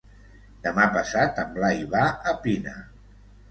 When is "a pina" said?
2.33-2.77